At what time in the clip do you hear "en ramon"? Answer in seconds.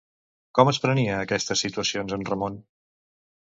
2.19-2.61